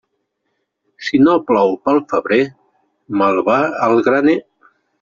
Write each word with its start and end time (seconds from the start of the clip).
Si 1.07 1.19
no 1.25 1.35
plou 1.51 1.75
pel 1.89 2.01
febrer, 2.15 2.39
mal 3.23 3.43
va 3.51 3.59
el 3.89 3.95
graner. 4.11 4.37